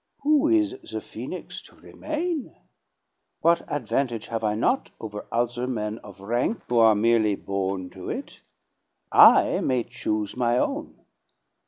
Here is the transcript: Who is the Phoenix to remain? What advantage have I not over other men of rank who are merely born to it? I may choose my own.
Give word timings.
Who 0.21 0.47
is 0.47 0.75
the 0.81 0.99
Phoenix 0.99 1.61
to 1.61 1.75
remain? 1.75 2.55
What 3.41 3.61
advantage 3.71 4.29
have 4.29 4.43
I 4.43 4.55
not 4.55 4.89
over 4.99 5.27
other 5.31 5.67
men 5.67 5.99
of 5.99 6.21
rank 6.21 6.61
who 6.69 6.79
are 6.79 6.95
merely 6.95 7.35
born 7.35 7.91
to 7.91 8.09
it? 8.09 8.39
I 9.11 9.59
may 9.61 9.83
choose 9.83 10.35
my 10.35 10.57
own. 10.57 10.95